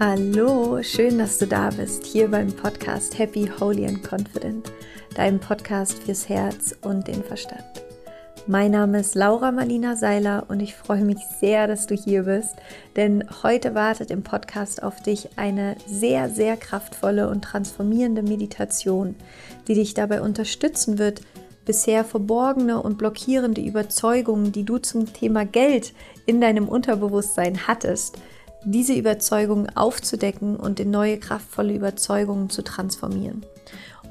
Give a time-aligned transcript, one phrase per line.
[0.00, 4.70] Hallo, schön, dass du da bist, hier beim Podcast Happy, Holy and Confident,
[5.16, 7.64] deinem Podcast fürs Herz und den Verstand.
[8.46, 12.54] Mein Name ist Laura Marlina Seiler und ich freue mich sehr, dass du hier bist,
[12.94, 19.16] denn heute wartet im Podcast auf dich eine sehr, sehr kraftvolle und transformierende Meditation,
[19.66, 21.22] die dich dabei unterstützen wird,
[21.64, 25.92] bisher verborgene und blockierende Überzeugungen, die du zum Thema Geld
[26.24, 28.16] in deinem Unterbewusstsein hattest,
[28.64, 33.44] diese Überzeugungen aufzudecken und in neue kraftvolle Überzeugungen zu transformieren.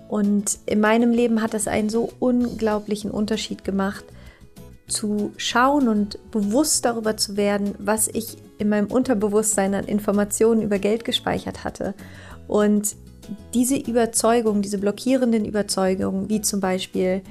[0.07, 4.05] Und in meinem Leben hat es einen so unglaublichen Unterschied gemacht,
[4.87, 10.79] zu schauen und bewusst darüber zu werden, was ich in meinem Unterbewusstsein an Informationen über
[10.79, 11.93] Geld gespeichert hatte.
[12.47, 12.95] Und
[13.53, 17.21] diese Überzeugungen, diese blockierenden Überzeugungen, wie zum Beispiel,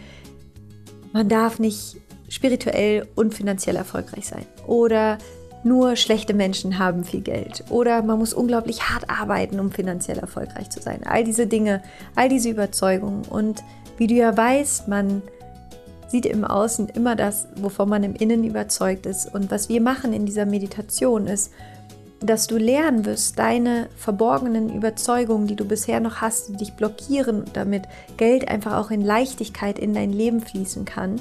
[1.14, 1.96] man darf nicht
[2.28, 5.16] spirituell und finanziell erfolgreich sein oder
[5.66, 10.70] nur schlechte Menschen haben viel Geld oder man muss unglaublich hart arbeiten, um finanziell erfolgreich
[10.70, 11.00] zu sein.
[11.04, 11.82] All diese Dinge,
[12.14, 13.24] all diese Überzeugungen.
[13.28, 13.64] Und
[13.96, 15.22] wie du ja weißt, man
[16.06, 19.34] sieht im Außen immer das, wovon man im Innen überzeugt ist.
[19.34, 21.52] Und was wir machen in dieser Meditation ist,
[22.20, 27.44] dass du lernen wirst, deine verborgenen Überzeugungen, die du bisher noch hast, die dich blockieren,
[27.54, 27.82] damit
[28.16, 31.20] Geld einfach auch in Leichtigkeit in dein Leben fließen kann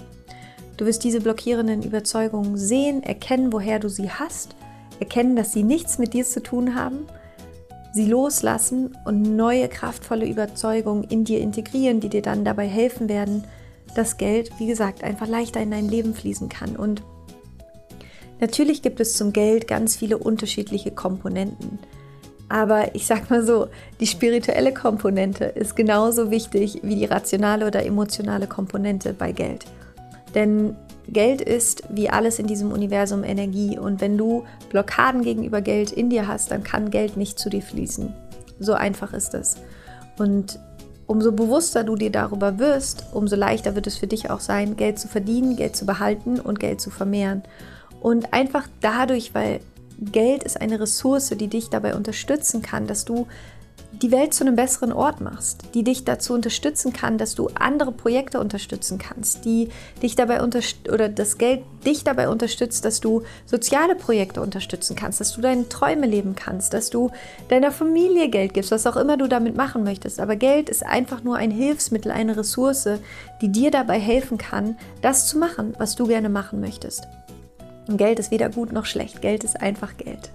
[0.78, 4.56] Du wirst diese blockierenden Überzeugungen sehen, erkennen, woher du sie hast,
[5.00, 7.08] erkennen, dass sie nichts mit dir zu tun haben,
[7.94, 13.46] sie loslassen und neue kraftvolle Überzeugungen in dir integrieren, die dir dann dabei helfen werden,
[13.96, 16.76] dass Geld, wie gesagt, einfach leichter in dein Leben fließen kann.
[16.76, 17.04] Und
[18.42, 21.80] natürlich gibt es zum Geld ganz viele unterschiedliche Komponenten.
[22.50, 23.68] Aber ich sag mal so,
[24.00, 29.66] die spirituelle Komponente ist genauso wichtig wie die rationale oder emotionale Komponente bei Geld.
[30.36, 30.76] Denn
[31.08, 36.10] Geld ist wie alles in diesem Universum Energie und wenn du Blockaden gegenüber Geld in
[36.10, 38.14] dir hast, dann kann Geld nicht zu dir fließen.
[38.60, 39.58] So einfach ist es.
[40.18, 40.60] Und
[41.08, 45.00] umso bewusster du dir darüber wirst, umso leichter wird es für dich auch sein, Geld
[45.00, 47.44] zu verdienen, Geld zu behalten und Geld zu vermehren.
[48.02, 49.60] Und einfach dadurch, weil
[50.00, 53.28] Geld ist eine Ressource, die dich dabei unterstützen kann, dass du
[54.02, 57.92] die Welt zu einem besseren Ort machst, die dich dazu unterstützen kann, dass du andere
[57.92, 59.70] Projekte unterstützen kannst, die
[60.02, 65.22] dich dabei unterstützt oder das Geld dich dabei unterstützt, dass du soziale Projekte unterstützen kannst,
[65.22, 67.12] dass du deine Träume leben kannst, dass du
[67.50, 70.20] deiner Familie Geld gibst, was auch immer du damit machen möchtest.
[70.20, 72.88] Aber Geld ist einfach nur ein Hilfsmittel, eine Ressource,
[73.42, 77.08] die dir dabei helfen kann, das zu machen, was du gerne machen möchtest.
[77.88, 79.22] Und Geld ist weder gut noch schlecht.
[79.22, 80.32] Geld ist einfach Geld.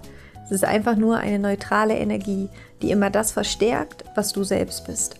[0.51, 2.49] Es ist einfach nur eine neutrale Energie,
[2.81, 5.15] die immer das verstärkt, was du selbst bist.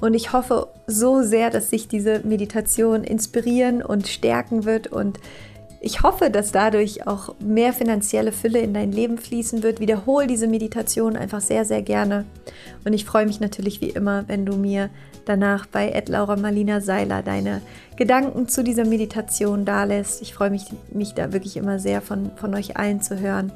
[0.00, 5.20] Und ich hoffe so sehr, dass sich diese Meditation inspirieren und stärken wird und
[5.80, 9.78] ich hoffe, dass dadurch auch mehr finanzielle Fülle in dein Leben fließen wird.
[9.78, 12.24] Wiederhole diese Meditation einfach sehr, sehr gerne.
[12.84, 14.90] Und ich freue mich natürlich wie immer, wenn du mir
[15.24, 17.62] danach bei Laura Marlina Seiler deine
[17.94, 20.20] Gedanken zu dieser Meditation dalässt.
[20.20, 23.52] Ich freue mich, mich da wirklich immer sehr von, von euch allen zu hören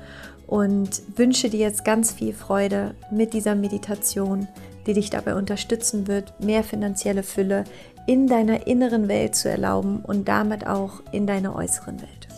[0.53, 4.49] und wünsche dir jetzt ganz viel Freude mit dieser Meditation,
[4.87, 7.65] die dich dabei unterstützen wird, mehr finanzielle Fülle
[8.07, 12.29] in deiner inneren Welt zu erlauben und damit auch in deiner äußeren Welt.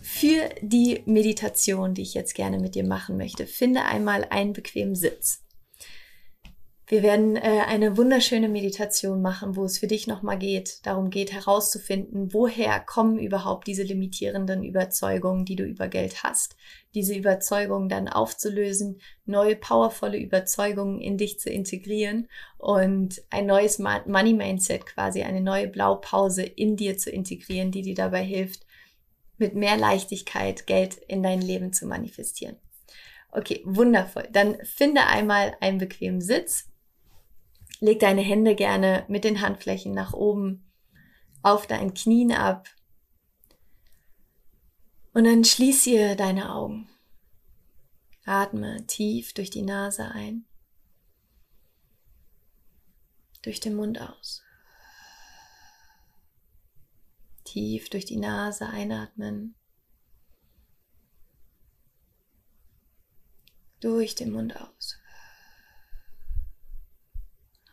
[0.00, 4.94] Für die Meditation, die ich jetzt gerne mit dir machen möchte, finde einmal einen bequemen
[4.94, 5.45] Sitz.
[6.88, 11.32] Wir werden äh, eine wunderschöne Meditation machen, wo es für dich nochmal geht, darum geht
[11.32, 16.54] herauszufinden, woher kommen überhaupt diese limitierenden Überzeugungen, die du über Geld hast.
[16.94, 24.34] Diese Überzeugungen dann aufzulösen, neue powervolle Überzeugungen in dich zu integrieren und ein neues Money
[24.34, 28.64] Mindset quasi, eine neue Blaupause in dir zu integrieren, die dir dabei hilft,
[29.38, 32.56] mit mehr Leichtigkeit Geld in dein Leben zu manifestieren.
[33.32, 34.28] Okay, wundervoll.
[34.32, 36.68] Dann finde einmal einen bequemen Sitz
[37.80, 40.70] Leg deine Hände gerne mit den Handflächen nach oben
[41.42, 42.68] auf deinen Knien ab.
[45.12, 46.88] Und dann schließ hier deine Augen.
[48.24, 50.44] Atme tief durch die Nase ein,
[53.42, 54.42] durch den Mund aus.
[57.44, 59.54] Tief durch die Nase einatmen,
[63.78, 64.98] durch den Mund aus.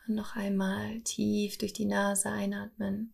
[0.08, 3.14] Und noch einmal tief durch die Nase einatmen.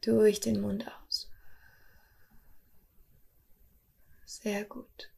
[0.00, 1.30] Durch den Mund aus.
[4.24, 5.10] Sehr gut.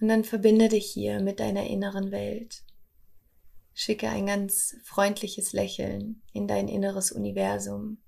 [0.00, 2.62] Und dann verbinde dich hier mit deiner inneren Welt.
[3.74, 7.98] Schicke ein ganz freundliches Lächeln in dein inneres Universum.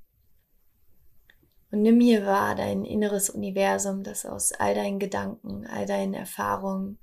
[1.71, 6.99] Und nimm hier wahr dein inneres Universum, das aus all deinen Gedanken, all deinen Erfahrungen,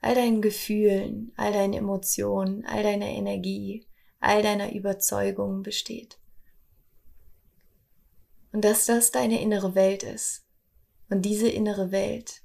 [0.00, 3.86] all deinen Gefühlen, all deinen Emotionen, all deiner Energie,
[4.20, 6.18] all deiner Überzeugungen besteht.
[8.52, 10.46] Und dass das deine innere Welt ist.
[11.10, 12.42] Und diese innere Welt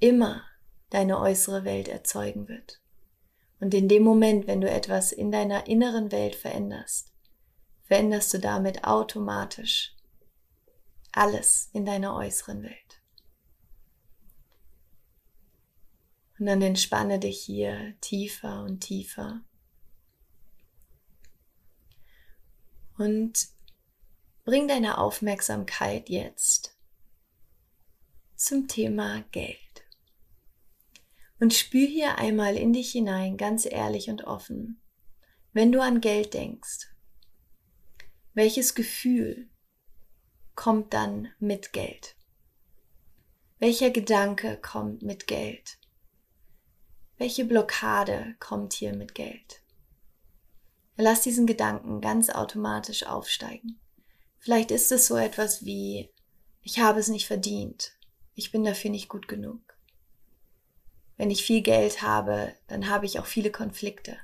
[0.00, 0.42] immer
[0.90, 2.80] deine äußere Welt erzeugen wird.
[3.60, 7.12] Und in dem Moment, wenn du etwas in deiner inneren Welt veränderst,
[7.84, 9.94] veränderst du damit automatisch
[11.12, 13.00] alles in deiner äußeren Welt.
[16.38, 19.42] Und dann entspanne dich hier tiefer und tiefer.
[22.98, 23.48] Und
[24.44, 26.76] bring deine Aufmerksamkeit jetzt
[28.36, 29.58] zum Thema Geld.
[31.38, 34.80] Und spür hier einmal in dich hinein, ganz ehrlich und offen,
[35.52, 36.88] wenn du an Geld denkst,
[38.34, 39.48] welches Gefühl
[40.54, 42.16] kommt dann mit Geld?
[43.58, 45.78] Welcher Gedanke kommt mit Geld?
[47.18, 49.62] Welche Blockade kommt hier mit Geld?
[50.98, 53.78] Lass diesen Gedanken ganz automatisch aufsteigen.
[54.38, 56.10] Vielleicht ist es so etwas wie,
[56.60, 57.92] ich habe es nicht verdient,
[58.34, 59.60] ich bin dafür nicht gut genug.
[61.16, 64.18] Wenn ich viel Geld habe, dann habe ich auch viele Konflikte.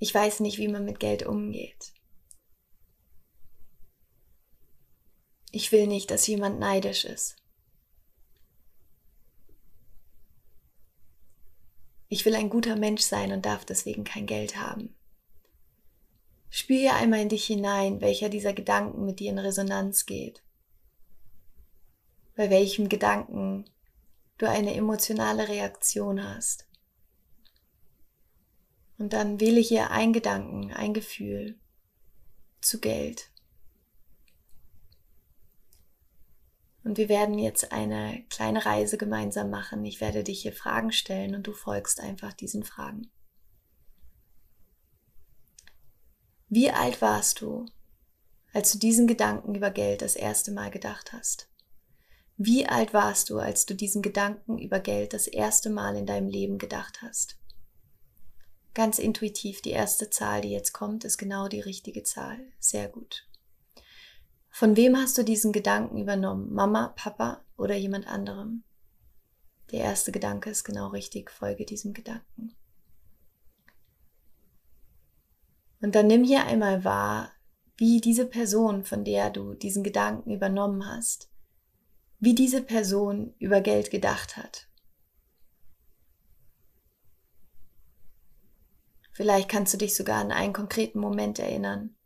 [0.00, 1.92] Ich weiß nicht, wie man mit Geld umgeht.
[5.52, 7.36] Ich will nicht, dass jemand neidisch ist.
[12.12, 14.96] Ich will ein guter Mensch sein und darf deswegen kein Geld haben.
[16.50, 20.42] Spür hier einmal in dich hinein, welcher dieser Gedanken mit dir in Resonanz geht.
[22.34, 23.64] Bei welchem Gedanken
[24.38, 26.66] du eine emotionale Reaktion hast.
[28.98, 31.60] Und dann wähle hier ein Gedanken, ein Gefühl
[32.60, 33.29] zu Geld.
[36.90, 39.84] Und wir werden jetzt eine kleine Reise gemeinsam machen.
[39.84, 43.08] Ich werde dich hier Fragen stellen und du folgst einfach diesen Fragen.
[46.48, 47.64] Wie alt warst du,
[48.52, 51.48] als du diesen Gedanken über Geld das erste Mal gedacht hast?
[52.36, 56.26] Wie alt warst du, als du diesen Gedanken über Geld das erste Mal in deinem
[56.26, 57.38] Leben gedacht hast?
[58.74, 62.40] Ganz intuitiv, die erste Zahl, die jetzt kommt, ist genau die richtige Zahl.
[62.58, 63.29] Sehr gut.
[64.50, 66.52] Von wem hast du diesen Gedanken übernommen?
[66.52, 68.64] Mama, Papa oder jemand anderem?
[69.70, 72.54] Der erste Gedanke ist genau richtig, folge diesem Gedanken.
[75.80, 77.30] Und dann nimm hier einmal wahr,
[77.76, 81.30] wie diese Person, von der du diesen Gedanken übernommen hast,
[82.18, 84.68] wie diese Person über Geld gedacht hat.
[89.12, 91.96] Vielleicht kannst du dich sogar an einen konkreten Moment erinnern,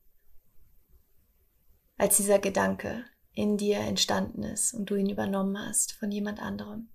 [2.04, 6.90] als dieser Gedanke in dir entstanden ist und du ihn übernommen hast von jemand anderem.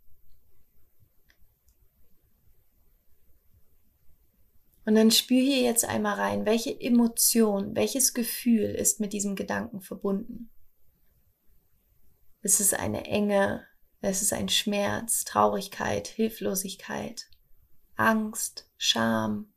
[4.86, 9.82] Und dann spür hier jetzt einmal rein, welche Emotion, welches Gefühl ist mit diesem Gedanken
[9.82, 10.52] verbunden.
[12.44, 13.66] Es ist eine Enge,
[14.02, 17.32] es ist ein Schmerz, Traurigkeit, Hilflosigkeit,
[17.96, 19.52] Angst, Scham.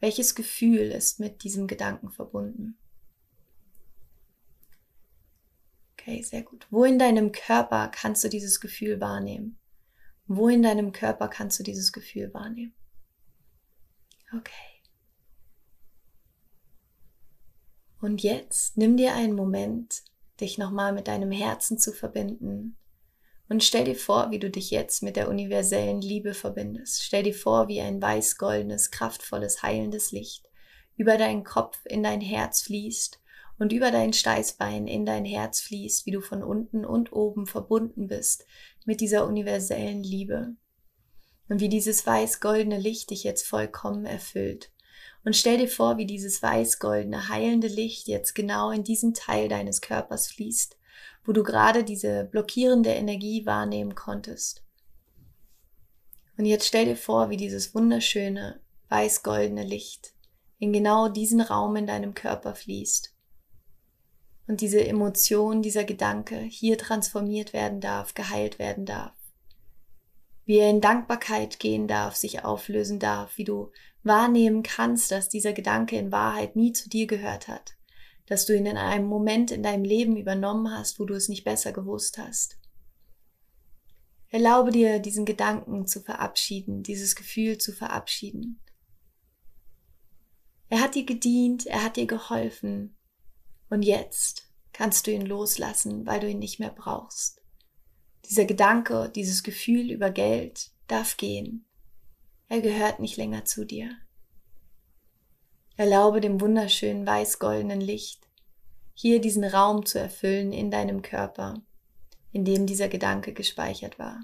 [0.00, 2.78] Welches Gefühl ist mit diesem Gedanken verbunden?
[6.06, 6.68] Okay, sehr gut.
[6.70, 9.58] Wo in deinem Körper kannst du dieses Gefühl wahrnehmen?
[10.28, 12.74] Wo in deinem Körper kannst du dieses Gefühl wahrnehmen?
[14.32, 14.52] Okay.
[18.00, 20.04] Und jetzt nimm dir einen Moment,
[20.40, 22.76] dich nochmal mit deinem Herzen zu verbinden.
[23.48, 27.02] Und stell dir vor, wie du dich jetzt mit der universellen Liebe verbindest.
[27.02, 30.48] Stell dir vor, wie ein weiß-goldenes, kraftvolles, heilendes Licht
[30.96, 33.20] über deinen Kopf in dein Herz fließt
[33.58, 38.06] und über dein Steißbein in dein Herz fließt, wie du von unten und oben verbunden
[38.06, 38.46] bist
[38.84, 40.54] mit dieser universellen Liebe.
[41.48, 44.72] Und wie dieses weiß-goldene Licht dich jetzt vollkommen erfüllt.
[45.24, 49.80] Und stell dir vor, wie dieses weiß-goldene, heilende Licht jetzt genau in diesen Teil deines
[49.80, 50.76] Körpers fließt,
[51.24, 54.64] wo du gerade diese blockierende Energie wahrnehmen konntest.
[56.36, 60.12] Und jetzt stell dir vor, wie dieses wunderschöne, weiß-goldene Licht
[60.58, 63.15] in genau diesen Raum in deinem Körper fließt.
[64.46, 69.16] Und diese Emotion, dieser Gedanke hier transformiert werden darf, geheilt werden darf
[70.46, 73.72] wie er in Dankbarkeit gehen darf, sich auflösen darf, wie du
[74.04, 77.76] wahrnehmen kannst, dass dieser Gedanke in Wahrheit nie zu dir gehört hat,
[78.26, 81.44] dass du ihn in einem Moment in deinem Leben übernommen hast, wo du es nicht
[81.44, 82.58] besser gewusst hast.
[84.28, 88.60] Erlaube dir, diesen Gedanken zu verabschieden, dieses Gefühl zu verabschieden.
[90.68, 92.95] Er hat dir gedient, er hat dir geholfen.
[93.68, 97.42] Und jetzt kannst du ihn loslassen, weil du ihn nicht mehr brauchst.
[98.28, 101.64] Dieser Gedanke, dieses Gefühl über Geld darf gehen.
[102.48, 103.90] Er gehört nicht länger zu dir.
[105.76, 108.28] Erlaube dem wunderschönen weiß-goldenen Licht,
[108.94, 111.62] hier diesen Raum zu erfüllen in deinem Körper,
[112.32, 114.20] in dem dieser Gedanke gespeichert war.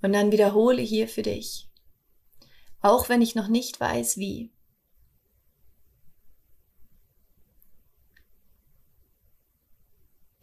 [0.00, 1.68] Und dann wiederhole hier für dich,
[2.80, 4.51] auch wenn ich noch nicht weiß wie.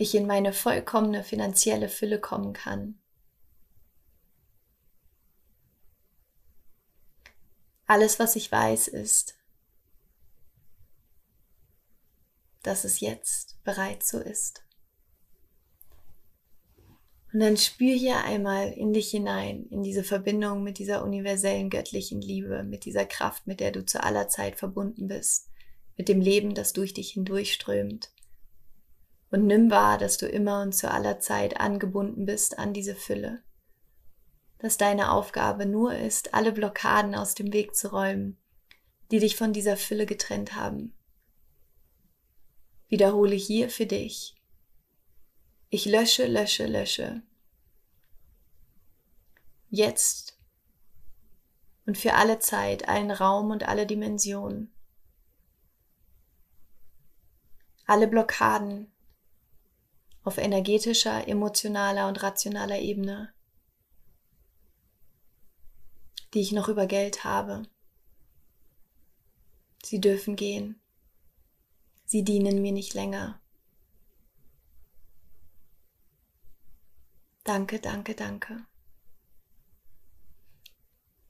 [0.02, 2.98] Ich in meine vollkommene finanzielle Fülle kommen kann.
[7.86, 9.36] Alles, was ich weiß, ist,
[12.64, 14.64] dass es jetzt bereits so ist.
[17.34, 22.22] Und dann spür hier einmal in dich hinein, in diese Verbindung mit dieser universellen göttlichen
[22.22, 25.50] Liebe, mit dieser Kraft, mit der du zu aller Zeit verbunden bist,
[25.98, 28.14] mit dem Leben, das durch dich hindurchströmt.
[29.32, 33.44] Und nimm wahr, dass du immer und zu aller Zeit angebunden bist an diese Fülle.
[34.58, 38.38] Dass deine Aufgabe nur ist, alle Blockaden aus dem Weg zu räumen,
[39.12, 40.94] die dich von dieser Fülle getrennt haben.
[42.88, 44.36] Wiederhole hier für dich,
[45.70, 47.22] ich lösche, lösche, lösche.
[49.70, 50.40] Jetzt
[51.86, 54.72] und für alle Zeit, allen Raum und alle Dimensionen.
[57.86, 58.92] Alle Blockaden
[60.30, 63.34] auf energetischer, emotionaler und rationaler Ebene,
[66.36, 67.64] die ich noch über Geld habe.
[69.84, 70.80] Sie dürfen gehen.
[72.06, 73.42] Sie dienen mir nicht länger.
[77.44, 78.68] Danke, danke, danke.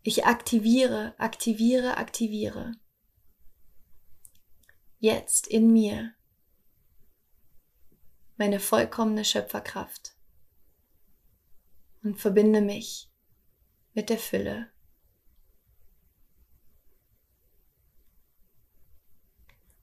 [0.03, 2.74] Ich aktiviere, aktiviere, aktiviere.
[4.98, 6.13] Jetzt in mir
[8.39, 10.15] meine vollkommene Schöpferkraft
[12.01, 13.12] und verbinde mich
[13.93, 14.69] mit der Fülle.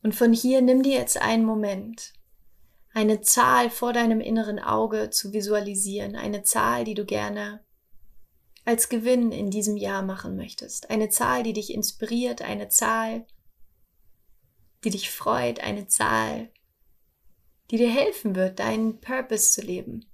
[0.02, 2.14] Und von hier nimm dir jetzt einen Moment
[2.94, 7.62] eine Zahl vor deinem inneren Auge zu visualisieren, eine Zahl, die du gerne
[8.64, 13.26] als Gewinn in diesem Jahr machen möchtest, eine Zahl, die dich inspiriert, eine Zahl,
[14.82, 16.50] die dich freut, eine Zahl,
[17.70, 20.06] die dir helfen wird, deinen Purpose zu leben,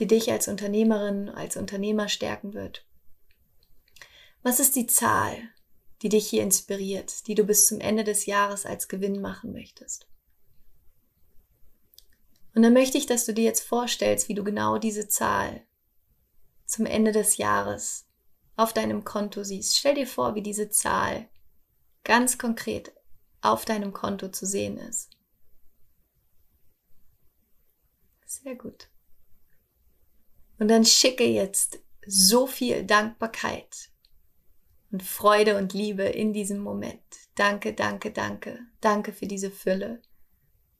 [0.00, 2.86] die dich als Unternehmerin, als Unternehmer stärken wird.
[4.42, 5.36] Was ist die Zahl,
[6.02, 10.06] die dich hier inspiriert, die du bis zum Ende des Jahres als Gewinn machen möchtest?
[12.54, 15.62] Und dann möchte ich, dass du dir jetzt vorstellst, wie du genau diese Zahl
[16.66, 18.06] zum Ende des Jahres
[18.56, 19.76] auf deinem Konto siehst.
[19.76, 21.28] Stell dir vor, wie diese Zahl
[22.04, 22.92] ganz konkret
[23.40, 25.13] auf deinem Konto zu sehen ist.
[28.42, 28.88] Sehr gut.
[30.58, 33.90] Und dann schicke jetzt so viel Dankbarkeit
[34.90, 37.00] und Freude und Liebe in diesem Moment.
[37.36, 38.58] Danke, danke, danke.
[38.80, 40.02] Danke für diese Fülle.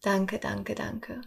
[0.03, 1.21] Danke, danke, danke.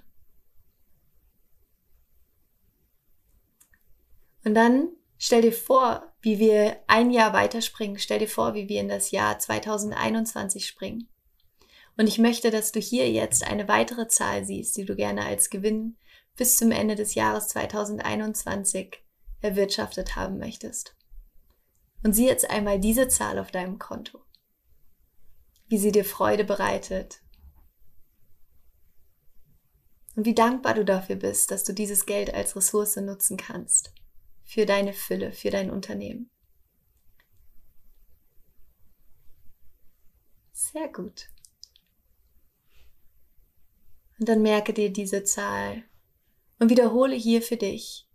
[4.43, 7.99] Und dann stell dir vor, wie wir ein Jahr weiterspringen.
[7.99, 11.09] Stell dir vor, wie wir in das Jahr 2021 springen.
[11.97, 15.49] Und ich möchte, dass du hier jetzt eine weitere Zahl siehst, die du gerne als
[15.49, 15.97] Gewinn
[16.37, 19.03] bis zum Ende des Jahres 2021
[19.41, 20.95] erwirtschaftet haben möchtest.
[22.03, 24.21] Und sieh jetzt einmal diese Zahl auf deinem Konto.
[25.67, 27.21] Wie sie dir Freude bereitet.
[30.15, 33.93] Und wie dankbar du dafür bist, dass du dieses Geld als Ressource nutzen kannst
[34.43, 36.29] für deine Fülle, für dein Unternehmen.
[40.53, 41.29] Sehr gut.
[44.19, 45.83] Und dann merke dir diese Zahl
[46.59, 48.07] und wiederhole hier für dich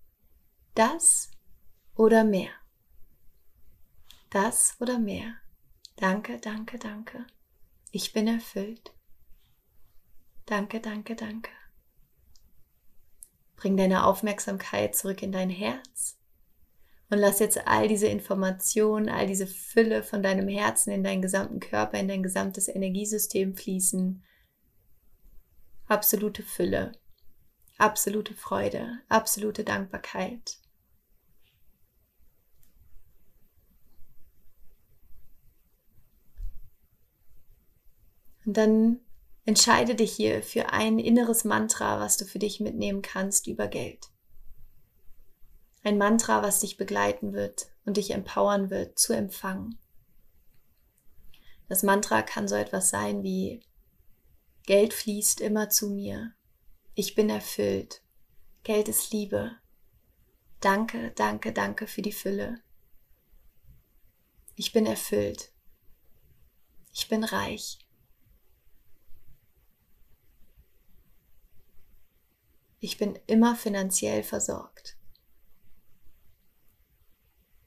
[0.74, 1.30] das
[1.94, 2.50] oder mehr.
[4.30, 5.34] Das oder mehr.
[5.96, 7.26] Danke, danke, danke.
[7.90, 8.94] Ich bin erfüllt.
[10.46, 11.50] Danke, danke, danke.
[13.56, 16.18] Bring deine Aufmerksamkeit zurück in dein Herz
[17.10, 21.60] und lass jetzt all diese Informationen, all diese Fülle von deinem Herzen in deinen gesamten
[21.60, 24.24] Körper, in dein gesamtes Energiesystem fließen.
[25.86, 26.92] Absolute Fülle,
[27.82, 30.58] absolute Freude, absolute Dankbarkeit.
[38.44, 39.00] Und dann
[39.44, 44.08] Entscheide dich hier für ein inneres Mantra, was du für dich mitnehmen kannst über Geld.
[45.82, 49.78] Ein Mantra, was dich begleiten wird und dich empowern wird zu empfangen.
[51.68, 53.64] Das Mantra kann so etwas sein wie
[54.64, 56.32] Geld fließt immer zu mir.
[56.94, 58.02] Ich bin erfüllt.
[58.64, 59.56] Geld ist Liebe.
[60.60, 62.60] Danke, danke, danke für die Fülle.
[64.56, 65.52] Ich bin erfüllt.
[66.92, 67.78] Ich bin reich.
[72.78, 74.98] Ich bin immer finanziell versorgt.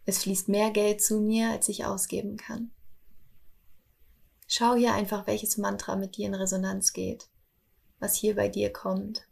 [0.06, 2.70] Es fließt mehr Geld zu mir, als ich ausgeben kann.
[4.48, 7.28] Schau hier einfach, welches Mantra mit dir in Resonanz geht,
[8.06, 9.28] was hier bei dir kommt.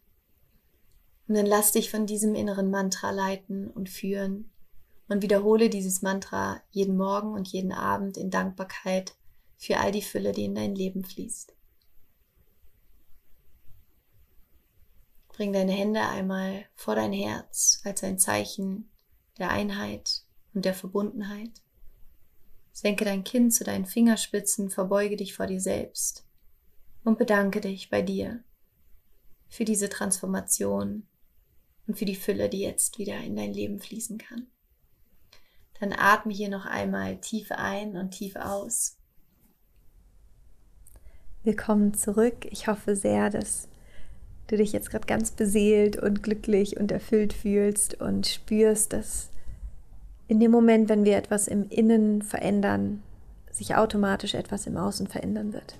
[1.28, 4.52] Und dann lass dich von diesem inneren Mantra leiten und führen
[5.08, 9.16] und wiederhole dieses Mantra jeden Morgen und jeden Abend in Dankbarkeit
[9.58, 11.56] für all die Fülle, die in dein Leben fließt.
[15.28, 18.90] Bring deine Hände einmal vor dein Herz als ein Zeichen
[19.38, 20.24] der Einheit
[20.56, 21.62] und der Verbundenheit.
[22.72, 26.26] Senke dein Kinn zu deinen Fingerspitzen, verbeuge dich vor dir selbst
[27.04, 28.44] und bedanke dich bei dir
[29.54, 31.06] für diese Transformation
[31.86, 34.48] und für die Fülle, die jetzt wieder in dein Leben fließen kann.
[35.80, 38.98] Dann atme hier noch einmal tief ein und tief aus.
[41.44, 42.48] Willkommen zurück.
[42.50, 43.68] Ich hoffe sehr, dass
[44.48, 49.30] du dich jetzt gerade ganz beseelt und glücklich und erfüllt fühlst und spürst, dass
[50.28, 53.04] in dem Moment, wenn wir etwas im Innen verändern,
[53.52, 55.78] sich automatisch etwas im Außen verändern wird.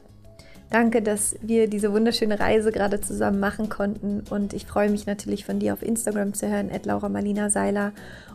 [0.74, 5.46] Danke, dass wir diese wunderschöne Reise gerade zusammen machen konnten und ich freue mich natürlich
[5.46, 7.92] von dir auf Instagram zu hören, at Laura Marlina Seiler.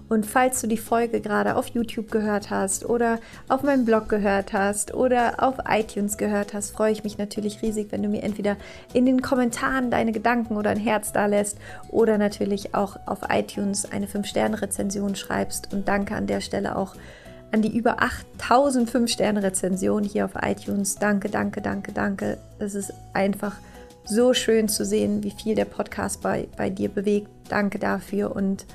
[0.08, 3.18] Und falls du die Folge gerade auf YouTube gehört hast oder
[3.48, 7.88] auf meinem Blog gehört hast oder auf iTunes gehört hast, freue ich mich natürlich riesig,
[7.90, 8.56] wenn du mir entweder
[8.92, 13.90] in den Kommentaren deine Gedanken oder ein Herz da lässt oder natürlich auch auf iTunes
[13.90, 15.74] eine 5-Sterne-Rezension schreibst.
[15.74, 16.94] Und danke an der Stelle auch
[17.52, 20.96] an die über 8000 5-Sterne-Rezensionen hier auf iTunes.
[20.96, 22.38] Danke, danke, danke, danke.
[22.58, 23.56] Es ist einfach
[24.04, 27.28] so schön zu sehen, wie viel der Podcast bei, bei dir bewegt.
[27.48, 28.66] Danke dafür und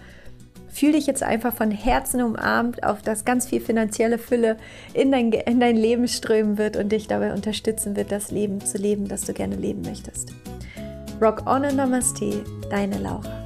[0.69, 4.57] fühle dich jetzt einfach von Herzen umarmt, auf das ganz viel finanzielle Fülle
[4.93, 8.77] in dein, in dein Leben strömen wird und dich dabei unterstützen wird, das Leben zu
[8.77, 10.33] leben, das du gerne leben möchtest.
[11.21, 13.42] Rock on and Namaste, deine Laura.